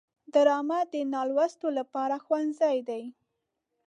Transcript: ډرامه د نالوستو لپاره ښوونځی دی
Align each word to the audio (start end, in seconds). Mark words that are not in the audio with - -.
ډرامه 0.33 0.79
د 0.93 0.95
نالوستو 1.13 1.67
لپاره 1.77 2.15
ښوونځی 2.25 2.77
دی 2.89 3.03